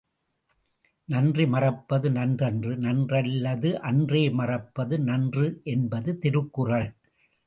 [1.09, 6.89] நன்றி மறப்பது நன்றன்று நன்றல்லது அன்றே மறப்பது நன்று என்பது திருக்குறள்.